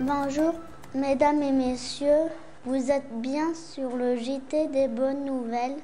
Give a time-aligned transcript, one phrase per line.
[0.00, 0.54] Bonjour,
[0.94, 2.28] mesdames et messieurs.
[2.64, 5.78] Vous êtes bien sur le JT des bonnes nouvelles?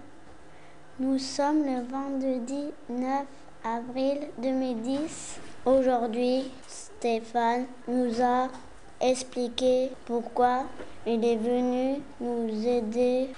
[1.01, 3.25] Nous sommes le vendredi 9
[3.65, 5.41] avril 2010.
[5.67, 8.47] Aujourd'hui, Stéphane nous a
[9.01, 10.63] expliqué pourquoi
[11.09, 13.31] il est venu nous aider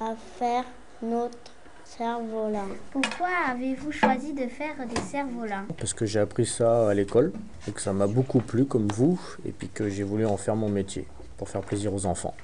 [0.00, 0.64] à faire
[1.00, 1.52] notre
[1.84, 2.68] cerf-volant.
[2.90, 7.32] Pourquoi avez-vous choisi de faire des cerfs-volants Parce que j'ai appris ça à l'école
[7.68, 10.56] et que ça m'a beaucoup plu comme vous et puis que j'ai voulu en faire
[10.56, 11.06] mon métier
[11.36, 12.34] pour faire plaisir aux enfants.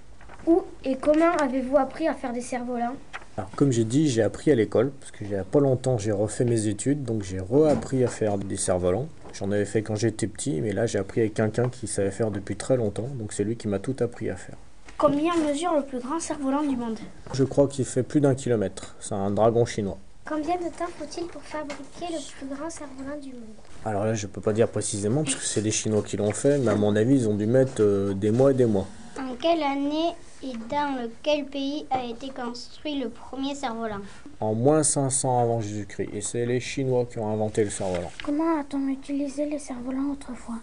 [0.47, 2.95] Où et comment avez-vous appris à faire des cerfs-volants
[3.37, 5.99] Alors comme j'ai dit, j'ai appris à l'école parce que il y a pas longtemps
[5.99, 9.09] j'ai refait mes études donc j'ai reappris à faire des cerfs-volants.
[9.33, 12.31] J'en avais fait quand j'étais petit mais là j'ai appris avec quelqu'un qui savait faire
[12.31, 14.57] depuis très longtemps donc c'est lui qui m'a tout appris à faire.
[15.01, 16.99] Combien mesure le plus grand cerf-volant du monde
[17.33, 18.97] Je crois qu'il fait plus d'un kilomètre.
[19.01, 19.97] C'est un dragon chinois.
[20.29, 23.57] Combien de temps faut-il pour fabriquer le plus grand cerf-volant du monde?
[23.87, 26.59] Alors là je peux pas dire précisément parce que c'est les Chinois qui l'ont fait
[26.59, 28.87] mais à mon avis ils ont dû mettre euh, des mois et des mois.
[29.19, 30.11] En quelle année
[30.43, 34.03] et dans quel pays a été construit le premier cerf-volant?
[34.41, 38.13] En moins 500 avant Jésus-Christ et c'est les Chinois qui ont inventé le cerf-volant.
[38.23, 40.57] Comment a-t-on utilisé les cerfs-volants autrefois?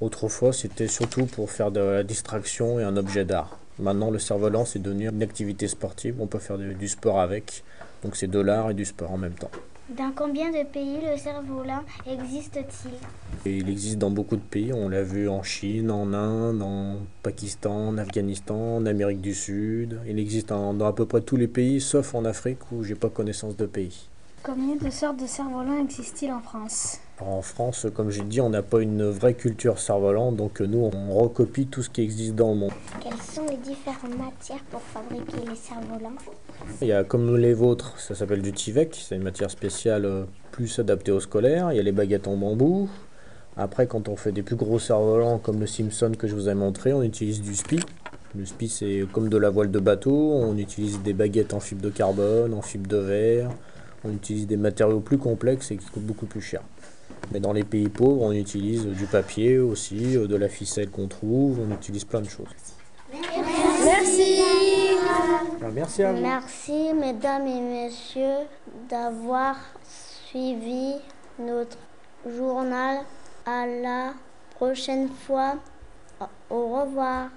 [0.00, 3.58] Autrefois, c'était surtout pour faire de la distraction et un objet d'art.
[3.78, 6.16] Maintenant, le cerf-volant, c'est devenu une activité sportive.
[6.20, 7.64] On peut faire du, du sport avec.
[8.02, 9.50] Donc, c'est de l'art et du sport en même temps.
[9.88, 12.92] Dans combien de pays le cerf-volant existe-t-il?
[13.50, 14.72] Et il existe dans beaucoup de pays.
[14.72, 20.00] On l'a vu en Chine, en Inde, en Pakistan, en Afghanistan, en Amérique du Sud.
[20.06, 22.94] Il existe en- dans à peu près tous les pays, sauf en Afrique où j'ai
[22.94, 24.08] pas connaissance de pays.
[24.44, 26.98] Combien de sortes de cerfs-volants existent-ils en France?
[27.20, 30.90] Alors, en France, comme j'ai dit, on n'a pas une vraie culture cerf-volant, donc nous,
[30.92, 32.72] on recopie tout ce qui existe dans le monde.
[33.32, 36.18] Sont les différentes matières pour fabriquer les cerfs-volants
[36.82, 40.24] Il y a comme les vôtres, ça s'appelle du Tivec, c'est une matière spéciale euh,
[40.50, 41.72] plus adaptée aux scolaires.
[41.72, 42.90] Il y a les baguettes en bambou.
[43.56, 46.54] Après, quand on fait des plus gros cerfs-volants comme le Simpson que je vous ai
[46.54, 47.80] montré, on utilise du spi.
[48.36, 50.12] Le spi, c'est comme de la voile de bateau.
[50.14, 53.50] On utilise des baguettes en fibre de carbone, en fibre de verre.
[54.04, 56.60] On utilise des matériaux plus complexes et qui coûtent beaucoup plus cher.
[57.32, 61.08] Mais dans les pays pauvres, on utilise du papier aussi, euh, de la ficelle qu'on
[61.08, 62.48] trouve, on utilise plein de choses.
[63.92, 64.42] Merci.
[65.60, 66.22] Alors, merci à vous.
[66.22, 68.46] Merci, mesdames et messieurs,
[68.88, 70.94] d'avoir suivi
[71.38, 71.78] notre
[72.26, 72.98] journal.
[73.44, 74.14] À la
[74.54, 75.56] prochaine fois.
[76.48, 77.28] Au revoir.